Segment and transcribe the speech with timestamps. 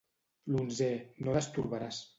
[0.55, 0.89] L'onzè,
[1.27, 2.07] no destorbaràs.